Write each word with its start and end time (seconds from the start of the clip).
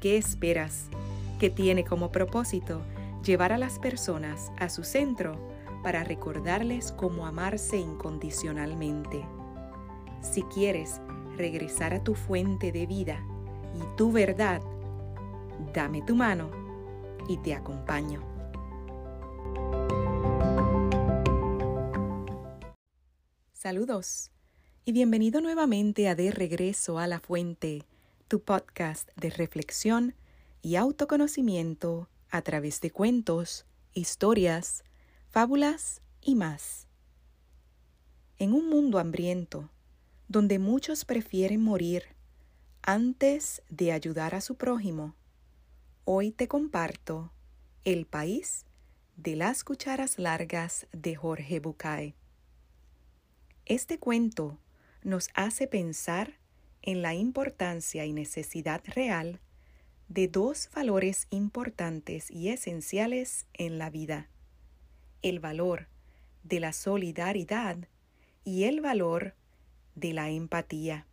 ¿Qué 0.00 0.16
esperas? 0.16 0.88
que 1.40 1.50
tiene 1.50 1.84
como 1.84 2.12
propósito 2.12 2.82
llevar 3.24 3.52
a 3.52 3.58
las 3.58 3.78
personas 3.78 4.52
a 4.58 4.68
su 4.68 4.84
centro 4.84 5.40
para 5.82 6.04
recordarles 6.04 6.92
cómo 6.92 7.26
amarse 7.26 7.78
incondicionalmente. 7.78 9.24
Si 10.20 10.42
quieres 10.42 11.00
regresar 11.38 11.94
a 11.94 12.04
tu 12.04 12.14
fuente 12.14 12.70
de 12.70 12.86
vida 12.86 13.24
y 13.74 13.96
tu 13.96 14.12
verdad, 14.12 14.60
dame 15.72 16.02
tu 16.02 16.14
mano 16.14 16.50
y 17.26 17.38
te 17.38 17.54
acompaño. 17.54 18.22
Saludos 23.54 24.30
y 24.84 24.92
bienvenido 24.92 25.40
nuevamente 25.40 26.08
a 26.08 26.14
De 26.14 26.30
Regreso 26.30 26.98
a 26.98 27.06
la 27.06 27.18
Fuente 27.20 27.84
tu 28.30 28.40
podcast 28.40 29.10
de 29.16 29.28
reflexión 29.28 30.14
y 30.62 30.76
autoconocimiento 30.76 32.08
a 32.30 32.42
través 32.42 32.80
de 32.80 32.92
cuentos, 32.92 33.66
historias, 33.92 34.84
fábulas 35.30 36.00
y 36.22 36.36
más. 36.36 36.86
En 38.38 38.52
un 38.52 38.68
mundo 38.68 39.00
hambriento, 39.00 39.68
donde 40.28 40.60
muchos 40.60 41.04
prefieren 41.04 41.60
morir 41.60 42.04
antes 42.82 43.62
de 43.68 43.90
ayudar 43.90 44.36
a 44.36 44.40
su 44.40 44.54
prójimo, 44.54 45.16
hoy 46.04 46.30
te 46.30 46.46
comparto 46.46 47.32
El 47.82 48.06
país 48.06 48.64
de 49.16 49.34
las 49.34 49.64
cucharas 49.64 50.20
largas 50.20 50.86
de 50.92 51.16
Jorge 51.16 51.58
Bucay. 51.58 52.14
Este 53.66 53.98
cuento 53.98 54.60
nos 55.02 55.30
hace 55.34 55.66
pensar 55.66 56.39
en 56.82 57.02
la 57.02 57.14
importancia 57.14 58.04
y 58.06 58.12
necesidad 58.12 58.82
real 58.86 59.40
de 60.08 60.28
dos 60.28 60.68
valores 60.74 61.26
importantes 61.30 62.30
y 62.30 62.48
esenciales 62.48 63.46
en 63.54 63.78
la 63.78 63.90
vida, 63.90 64.28
el 65.22 65.38
valor 65.38 65.88
de 66.42 66.60
la 66.60 66.72
solidaridad 66.72 67.76
y 68.44 68.64
el 68.64 68.80
valor 68.80 69.34
de 69.94 70.12
la 70.12 70.30
empatía. 70.30 71.06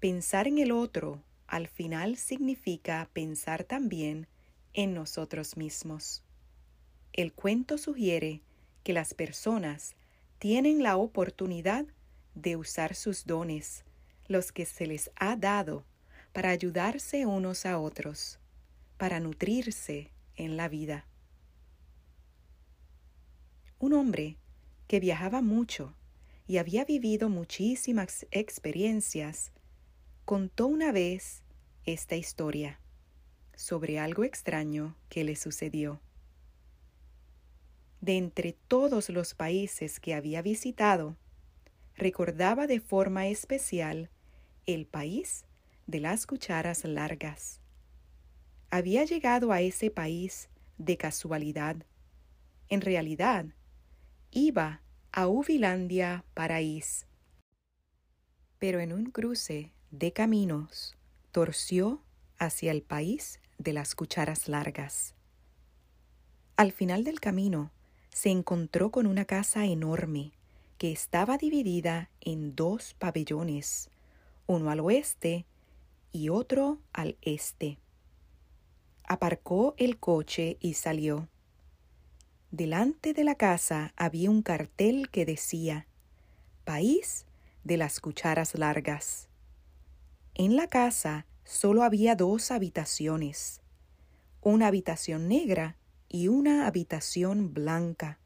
Pensar 0.00 0.48
en 0.48 0.58
el 0.58 0.72
otro 0.72 1.22
al 1.46 1.68
final 1.68 2.16
significa 2.16 3.08
pensar 3.12 3.64
también 3.64 4.26
en 4.72 4.92
nosotros 4.92 5.56
mismos. 5.56 6.24
El 7.12 7.32
cuento 7.32 7.78
sugiere 7.78 8.42
que 8.82 8.92
las 8.92 9.14
personas 9.14 9.94
tienen 10.38 10.82
la 10.82 10.96
oportunidad 10.96 11.86
de 12.34 12.56
usar 12.56 12.94
sus 12.94 13.24
dones, 13.24 13.84
los 14.26 14.52
que 14.52 14.66
se 14.66 14.86
les 14.86 15.10
ha 15.16 15.36
dado 15.36 15.84
para 16.32 16.50
ayudarse 16.50 17.26
unos 17.26 17.66
a 17.66 17.78
otros, 17.78 18.38
para 18.96 19.20
nutrirse 19.20 20.10
en 20.36 20.56
la 20.56 20.68
vida. 20.68 21.06
Un 23.78 23.92
hombre 23.92 24.38
que 24.86 25.00
viajaba 25.00 25.42
mucho 25.42 25.94
y 26.46 26.58
había 26.58 26.84
vivido 26.84 27.28
muchísimas 27.28 28.26
experiencias, 28.30 29.52
contó 30.24 30.66
una 30.66 30.92
vez 30.92 31.42
esta 31.84 32.16
historia 32.16 32.80
sobre 33.54 33.98
algo 33.98 34.24
extraño 34.24 34.96
que 35.08 35.24
le 35.24 35.36
sucedió. 35.36 36.00
De 38.00 38.18
entre 38.18 38.52
todos 38.68 39.08
los 39.08 39.34
países 39.34 40.00
que 40.00 40.14
había 40.14 40.42
visitado, 40.42 41.16
recordaba 41.96 42.66
de 42.66 42.80
forma 42.80 43.28
especial 43.28 44.10
el 44.66 44.86
país 44.86 45.44
de 45.86 46.00
las 46.00 46.26
cucharas 46.26 46.84
largas. 46.84 47.60
Había 48.70 49.04
llegado 49.04 49.52
a 49.52 49.60
ese 49.60 49.90
país 49.90 50.48
de 50.78 50.96
casualidad. 50.96 51.76
En 52.68 52.80
realidad, 52.80 53.46
iba 54.30 54.80
a 55.12 55.28
Uvilandia 55.28 56.24
Paraís. 56.34 57.06
Pero 58.58 58.80
en 58.80 58.92
un 58.92 59.10
cruce 59.10 59.70
de 59.90 60.12
caminos 60.12 60.96
torció 61.30 62.02
hacia 62.38 62.72
el 62.72 62.82
país 62.82 63.40
de 63.58 63.72
las 63.72 63.94
cucharas 63.94 64.48
largas. 64.48 65.14
Al 66.56 66.72
final 66.72 67.04
del 67.04 67.20
camino 67.20 67.70
se 68.10 68.30
encontró 68.30 68.90
con 68.90 69.06
una 69.06 69.24
casa 69.24 69.66
enorme 69.66 70.32
que 70.78 70.90
estaba 70.90 71.36
dividida 71.36 72.10
en 72.20 72.56
dos 72.56 72.94
pabellones 72.94 73.90
uno 74.46 74.70
al 74.70 74.80
oeste 74.80 75.46
y 76.12 76.28
otro 76.28 76.78
al 76.92 77.16
este. 77.22 77.78
Aparcó 79.04 79.74
el 79.76 79.98
coche 79.98 80.56
y 80.60 80.74
salió. 80.74 81.28
Delante 82.50 83.14
de 83.14 83.24
la 83.24 83.34
casa 83.34 83.92
había 83.96 84.30
un 84.30 84.42
cartel 84.42 85.10
que 85.10 85.26
decía 85.26 85.86
País 86.64 87.26
de 87.64 87.76
las 87.76 88.00
cucharas 88.00 88.54
largas. 88.54 89.28
En 90.34 90.56
la 90.56 90.68
casa 90.68 91.26
solo 91.44 91.82
había 91.82 92.14
dos 92.14 92.50
habitaciones, 92.50 93.60
una 94.40 94.68
habitación 94.68 95.28
negra 95.28 95.76
y 96.08 96.28
una 96.28 96.66
habitación 96.68 97.52
blanca. 97.52 98.20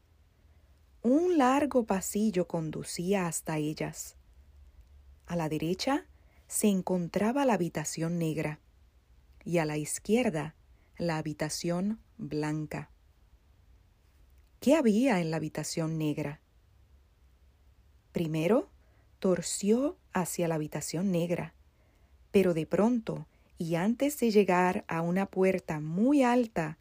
Un 1.01 1.39
largo 1.39 1.87
pasillo 1.87 2.47
conducía 2.47 3.27
hasta 3.27 3.57
ellas. 3.57 4.18
A 5.29 5.37
la 5.37 5.51
derecha 5.51 6.07
se 6.47 6.69
encontraba 6.69 7.45
la 7.45 7.53
habitación 7.53 8.19
negra 8.19 8.61
y 9.45 9.59
a 9.59 9.67
la 9.67 9.77
izquierda 9.77 10.55
la 10.97 11.19
habitación 11.19 12.01
blanca. 12.17 12.89
¿Qué 14.59 14.75
había 14.75 15.21
en 15.21 15.31
la 15.31 15.37
habitación 15.37 15.99
negra? 15.99 16.41
Primero 18.13 18.71
torció 19.19 19.99
hacia 20.15 20.49
la 20.49 20.55
habitación 20.55 21.13
negra, 21.13 21.53
pero 22.31 22.55
de 22.55 22.65
pronto, 22.65 23.27
y 23.59 23.75
antes 23.75 24.19
de 24.21 24.31
llegar 24.31 24.87
a 24.89 25.03
una 25.03 25.27
puerta 25.27 25.79
muy 25.79 26.23
alta, 26.23 26.79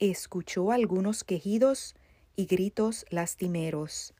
escuchó 0.00 0.72
algunos 0.72 1.22
quejidos 1.22 1.94
y 2.34 2.46
gritos 2.46 3.06
lastimeros. 3.10 4.14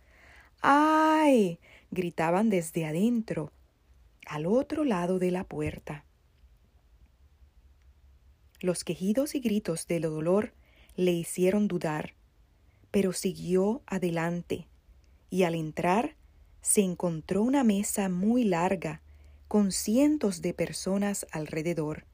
¡Ay! 0.61 1.59
gritaban 1.91 2.51
desde 2.51 2.87
adentro, 2.87 3.51
al 4.27 4.47
otro 4.47 4.85
lado 4.85 5.19
de 5.19 5.31
la 5.31 5.45
puerta. 5.45 6.05
Los 8.61 8.85
quejidos 8.85 9.35
y 9.35 9.41
gritos 9.41 9.87
del 9.87 10.03
dolor 10.03 10.55
le 10.97 11.13
hicieron 11.13 11.69
dudar, 11.69 12.15
pero 12.91 13.13
siguió 13.13 13.83
adelante, 13.87 14.69
y 15.29 15.43
al 15.43 15.55
entrar 15.55 16.17
se 16.63 16.81
encontró 16.81 17.43
una 17.43 17.65
mesa 17.65 18.09
muy 18.09 18.45
larga 18.45 19.03
con 19.49 19.71
cientos 19.71 20.41
de 20.41 20.55
personas 20.55 21.27
alrededor. 21.31 22.07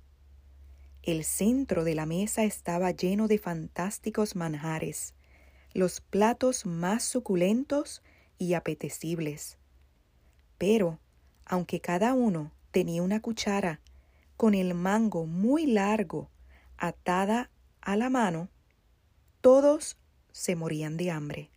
El 1.03 1.25
centro 1.25 1.85
de 1.85 1.95
la 1.95 2.05
mesa 2.05 2.45
estaba 2.45 2.91
lleno 2.91 3.29
de 3.29 3.39
fantásticos 3.39 4.37
manjares, 4.37 5.15
los 5.73 6.01
platos 6.01 6.67
más 6.67 7.05
suculentos 7.05 8.03
y 8.39 8.55
apetecibles. 8.55 9.57
Pero 10.59 10.99
aunque 11.45 11.81
cada 11.81 12.15
uno 12.15 12.53
tenía 12.71 13.03
una 13.03 13.21
cuchara 13.21 13.81
con 14.37 14.55
el 14.55 14.75
mango 14.75 15.27
muy 15.27 15.67
largo, 15.67 16.31
atada 16.77 17.51
a 17.81 17.97
la 17.97 18.09
mano, 18.11 18.49
todos 19.41 19.99
se 20.33 20.57
morían 20.57 20.97
de 20.97 21.11
hambre. 21.11 21.51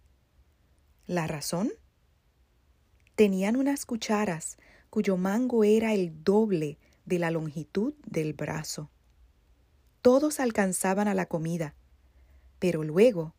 ¿La 1.05 1.27
razón? 1.27 1.71
Tenían 3.15 3.55
unas 3.55 3.85
cucharas 3.85 4.57
cuyo 4.89 5.17
mango 5.17 5.63
era 5.63 5.93
el 5.93 6.23
doble 6.23 6.77
de 7.05 7.19
la 7.19 7.31
longitud 7.31 7.93
del 8.05 8.33
brazo. 8.33 8.89
Todos 10.01 10.39
alcanzaban 10.39 11.07
a 11.07 11.13
la 11.13 11.25
comida, 11.27 11.75
pero 12.59 12.83
luego 12.83 13.33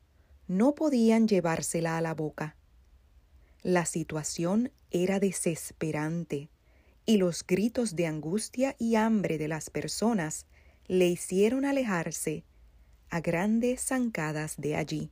no 0.47 0.75
podían 0.75 1.27
llevársela 1.29 1.97
a 1.97 2.01
la 2.01 2.15
boca. 2.15 2.57
La 3.65 3.87
situación 3.87 4.73
era 4.91 5.21
desesperante 5.21 6.51
y 7.07 7.17
los 7.17 7.47
gritos 7.47 7.97
de 7.97 8.07
angustia 8.07 8.77
y 8.79 8.97
hambre 8.97 9.39
de 9.39 9.49
las 9.49 9.71
personas 9.71 10.45
le 10.87 11.07
hicieron 11.07 11.65
alejarse 11.65 12.45
a 13.09 13.23
grandes 13.23 13.87
zancadas 13.87 14.57
de 14.59 14.77
allí. 14.77 15.11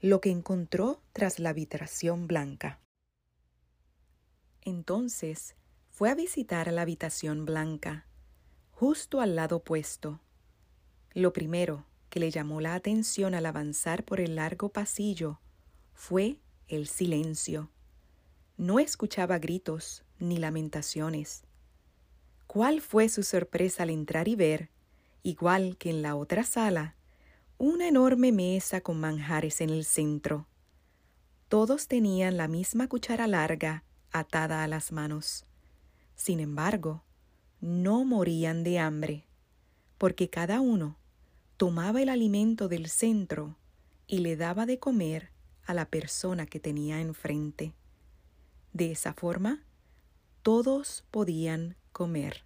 Lo 0.00 0.20
que 0.20 0.30
encontró 0.30 1.00
tras 1.12 1.38
la 1.38 1.50
habitación 1.50 2.26
blanca. 2.26 2.80
Entonces 4.62 5.54
fue 5.90 6.10
a 6.10 6.16
visitar 6.16 6.72
la 6.72 6.82
habitación 6.82 7.44
blanca, 7.44 8.08
justo 8.72 9.20
al 9.20 9.36
lado 9.36 9.58
opuesto. 9.58 10.20
Lo 11.14 11.32
primero 11.32 11.86
que 12.10 12.18
le 12.18 12.32
llamó 12.32 12.60
la 12.60 12.74
atención 12.74 13.36
al 13.36 13.46
avanzar 13.46 14.04
por 14.04 14.18
el 14.18 14.34
largo 14.34 14.70
pasillo 14.70 15.38
fue 15.92 16.38
el 16.68 16.86
silencio. 16.86 17.70
No 18.56 18.78
escuchaba 18.78 19.38
gritos 19.38 20.04
ni 20.18 20.38
lamentaciones. 20.38 21.44
¿Cuál 22.46 22.80
fue 22.80 23.08
su 23.08 23.22
sorpresa 23.22 23.82
al 23.82 23.90
entrar 23.90 24.28
y 24.28 24.36
ver, 24.36 24.70
igual 25.22 25.76
que 25.76 25.90
en 25.90 26.02
la 26.02 26.16
otra 26.16 26.44
sala, 26.44 26.96
una 27.58 27.88
enorme 27.88 28.32
mesa 28.32 28.80
con 28.80 29.00
manjares 29.00 29.60
en 29.60 29.70
el 29.70 29.84
centro? 29.84 30.46
Todos 31.48 31.88
tenían 31.88 32.36
la 32.36 32.48
misma 32.48 32.88
cuchara 32.88 33.26
larga 33.26 33.84
atada 34.10 34.62
a 34.62 34.68
las 34.68 34.92
manos. 34.92 35.46
Sin 36.14 36.40
embargo, 36.40 37.02
no 37.60 38.04
morían 38.04 38.64
de 38.64 38.78
hambre, 38.78 39.26
porque 39.98 40.28
cada 40.28 40.60
uno 40.60 40.98
tomaba 41.56 42.02
el 42.02 42.08
alimento 42.08 42.68
del 42.68 42.88
centro 42.88 43.56
y 44.06 44.18
le 44.18 44.36
daba 44.36 44.66
de 44.66 44.78
comer 44.78 45.30
a 45.64 45.74
la 45.74 45.86
persona 45.86 46.46
que 46.46 46.60
tenía 46.60 47.00
enfrente. 47.00 47.74
De 48.72 48.92
esa 48.92 49.12
forma, 49.12 49.64
todos 50.42 51.04
podían 51.10 51.76
comer. 51.92 52.44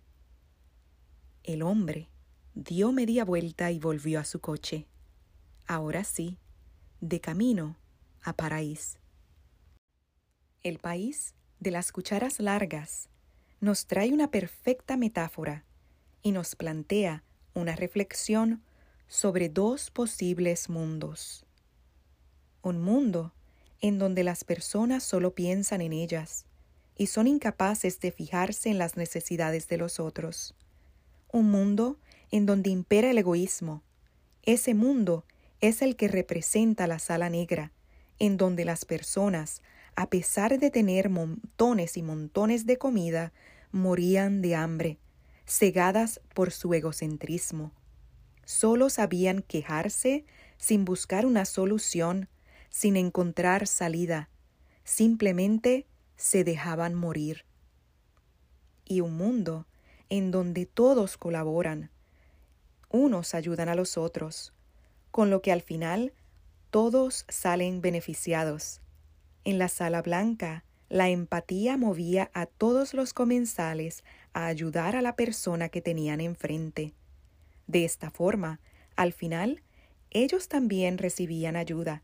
El 1.44 1.62
hombre 1.62 2.08
dio 2.54 2.92
media 2.92 3.24
vuelta 3.24 3.70
y 3.70 3.78
volvió 3.78 4.18
a 4.20 4.24
su 4.24 4.40
coche. 4.40 4.86
Ahora 5.66 6.04
sí, 6.04 6.38
de 7.00 7.20
camino 7.20 7.76
a 8.22 8.32
Paraís. 8.34 8.98
El 10.62 10.78
país 10.78 11.34
de 11.60 11.70
las 11.70 11.92
cucharas 11.92 12.40
largas 12.40 13.08
nos 13.60 13.86
trae 13.86 14.12
una 14.12 14.30
perfecta 14.30 14.96
metáfora 14.96 15.64
y 16.22 16.32
nos 16.32 16.56
plantea 16.56 17.22
una 17.54 17.76
reflexión 17.76 18.62
sobre 19.08 19.48
dos 19.48 19.90
posibles 19.90 20.68
mundos. 20.68 21.45
Un 22.66 22.80
mundo 22.80 23.32
en 23.80 24.00
donde 24.00 24.24
las 24.24 24.42
personas 24.42 25.04
solo 25.04 25.36
piensan 25.36 25.80
en 25.80 25.92
ellas 25.92 26.46
y 26.96 27.06
son 27.06 27.28
incapaces 27.28 28.00
de 28.00 28.10
fijarse 28.10 28.70
en 28.70 28.76
las 28.76 28.96
necesidades 28.96 29.68
de 29.68 29.76
los 29.76 30.00
otros. 30.00 30.56
Un 31.32 31.48
mundo 31.48 31.96
en 32.32 32.44
donde 32.44 32.70
impera 32.70 33.12
el 33.12 33.18
egoísmo. 33.18 33.84
Ese 34.42 34.74
mundo 34.74 35.24
es 35.60 35.80
el 35.80 35.94
que 35.94 36.08
representa 36.08 36.88
la 36.88 36.98
sala 36.98 37.30
negra, 37.30 37.70
en 38.18 38.36
donde 38.36 38.64
las 38.64 38.84
personas, 38.84 39.62
a 39.94 40.10
pesar 40.10 40.58
de 40.58 40.72
tener 40.72 41.08
montones 41.08 41.96
y 41.96 42.02
montones 42.02 42.66
de 42.66 42.78
comida, 42.78 43.32
morían 43.70 44.42
de 44.42 44.56
hambre, 44.56 44.98
cegadas 45.46 46.20
por 46.34 46.50
su 46.50 46.74
egocentrismo. 46.74 47.70
Solo 48.44 48.90
sabían 48.90 49.42
quejarse 49.42 50.24
sin 50.56 50.84
buscar 50.84 51.26
una 51.26 51.44
solución, 51.44 52.28
sin 52.70 52.96
encontrar 52.96 53.66
salida, 53.66 54.28
simplemente 54.84 55.86
se 56.16 56.44
dejaban 56.44 56.94
morir. 56.94 57.44
Y 58.84 59.00
un 59.00 59.16
mundo 59.16 59.66
en 60.08 60.30
donde 60.30 60.66
todos 60.66 61.16
colaboran, 61.16 61.90
unos 62.88 63.34
ayudan 63.34 63.68
a 63.68 63.74
los 63.74 63.98
otros, 63.98 64.52
con 65.10 65.30
lo 65.30 65.42
que 65.42 65.52
al 65.52 65.62
final 65.62 66.12
todos 66.70 67.24
salen 67.28 67.80
beneficiados. 67.80 68.80
En 69.44 69.58
la 69.58 69.68
sala 69.68 70.02
blanca, 70.02 70.64
la 70.88 71.08
empatía 71.08 71.76
movía 71.76 72.30
a 72.32 72.46
todos 72.46 72.94
los 72.94 73.12
comensales 73.12 74.04
a 74.32 74.46
ayudar 74.46 74.94
a 74.94 75.02
la 75.02 75.16
persona 75.16 75.68
que 75.68 75.82
tenían 75.82 76.20
enfrente. 76.20 76.94
De 77.66 77.84
esta 77.84 78.10
forma, 78.10 78.60
al 78.94 79.12
final, 79.12 79.62
ellos 80.10 80.48
también 80.48 80.98
recibían 80.98 81.56
ayuda 81.56 82.02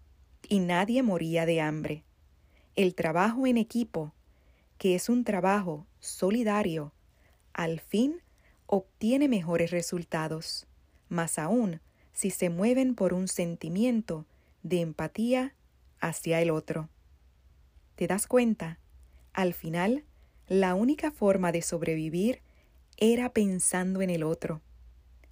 y 0.48 0.58
nadie 0.58 1.02
moría 1.02 1.46
de 1.46 1.60
hambre. 1.60 2.04
El 2.74 2.94
trabajo 2.94 3.46
en 3.46 3.56
equipo, 3.56 4.12
que 4.78 4.94
es 4.94 5.08
un 5.08 5.24
trabajo 5.24 5.86
solidario, 6.00 6.92
al 7.52 7.80
fin 7.80 8.20
obtiene 8.66 9.28
mejores 9.28 9.70
resultados, 9.70 10.66
más 11.08 11.38
aún 11.38 11.80
si 12.12 12.30
se 12.30 12.50
mueven 12.50 12.94
por 12.94 13.14
un 13.14 13.28
sentimiento 13.28 14.26
de 14.62 14.80
empatía 14.80 15.54
hacia 16.00 16.40
el 16.40 16.50
otro. 16.50 16.88
¿Te 17.96 18.06
das 18.06 18.26
cuenta? 18.26 18.78
Al 19.32 19.54
final, 19.54 20.04
la 20.48 20.74
única 20.74 21.10
forma 21.10 21.52
de 21.52 21.62
sobrevivir 21.62 22.40
era 22.96 23.32
pensando 23.32 24.02
en 24.02 24.10
el 24.10 24.22
otro. 24.22 24.60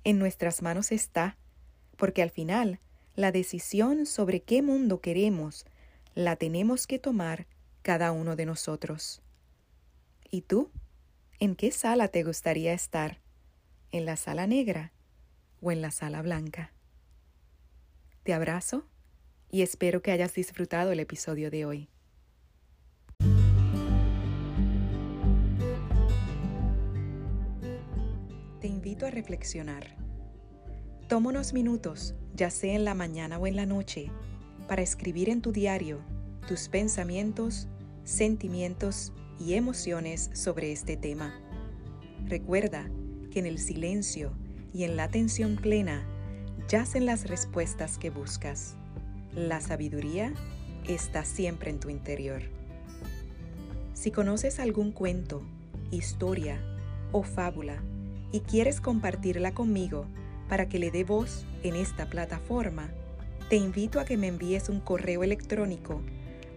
En 0.04 0.18
nuestras 0.18 0.62
manos 0.62 0.92
está, 0.92 1.36
porque 1.96 2.22
al 2.22 2.30
final 2.30 2.80
la 3.20 3.32
decisión 3.32 4.06
sobre 4.06 4.40
qué 4.40 4.62
mundo 4.62 5.00
queremos 5.00 5.66
la 6.14 6.36
tenemos 6.36 6.86
que 6.86 6.98
tomar 6.98 7.46
cada 7.82 8.12
uno 8.12 8.34
de 8.34 8.46
nosotros. 8.46 9.22
¿Y 10.30 10.42
tú? 10.42 10.70
¿En 11.38 11.54
qué 11.54 11.70
sala 11.70 12.08
te 12.08 12.24
gustaría 12.24 12.72
estar? 12.72 13.20
¿En 13.92 14.06
la 14.06 14.16
sala 14.16 14.46
negra 14.46 14.92
o 15.60 15.70
en 15.70 15.82
la 15.82 15.90
sala 15.90 16.22
blanca? 16.22 16.72
Te 18.22 18.32
abrazo 18.32 18.86
y 19.50 19.62
espero 19.62 20.02
que 20.02 20.12
hayas 20.12 20.34
disfrutado 20.34 20.92
el 20.92 21.00
episodio 21.00 21.50
de 21.50 21.64
hoy. 21.66 21.88
Te 28.60 28.66
invito 28.66 29.06
a 29.06 29.10
reflexionar. 29.10 30.09
Toma 31.10 31.30
unos 31.30 31.52
minutos, 31.52 32.14
ya 32.36 32.50
sea 32.50 32.76
en 32.76 32.84
la 32.84 32.94
mañana 32.94 33.36
o 33.36 33.48
en 33.48 33.56
la 33.56 33.66
noche, 33.66 34.12
para 34.68 34.82
escribir 34.82 35.28
en 35.28 35.42
tu 35.42 35.50
diario 35.50 35.98
tus 36.46 36.68
pensamientos, 36.68 37.66
sentimientos 38.04 39.12
y 39.40 39.54
emociones 39.54 40.30
sobre 40.34 40.70
este 40.70 40.96
tema. 40.96 41.34
Recuerda 42.28 42.88
que 43.32 43.40
en 43.40 43.46
el 43.46 43.58
silencio 43.58 44.30
y 44.72 44.84
en 44.84 44.94
la 44.94 45.02
atención 45.02 45.56
plena 45.56 46.06
yacen 46.68 47.06
las 47.06 47.26
respuestas 47.26 47.98
que 47.98 48.10
buscas. 48.10 48.76
La 49.34 49.60
sabiduría 49.60 50.32
está 50.86 51.24
siempre 51.24 51.72
en 51.72 51.80
tu 51.80 51.90
interior. 51.90 52.42
Si 53.94 54.12
conoces 54.12 54.60
algún 54.60 54.92
cuento, 54.92 55.42
historia 55.90 56.62
o 57.10 57.24
fábula 57.24 57.82
y 58.30 58.42
quieres 58.42 58.80
compartirla 58.80 59.54
conmigo 59.54 60.06
para 60.50 60.68
que 60.68 60.78
le 60.80 60.90
dé 60.90 61.04
voz 61.04 61.46
en 61.62 61.76
esta 61.76 62.10
plataforma, 62.10 62.90
te 63.48 63.54
invito 63.54 64.00
a 64.00 64.04
que 64.04 64.16
me 64.16 64.26
envíes 64.26 64.68
un 64.68 64.80
correo 64.80 65.22
electrónico 65.22 66.02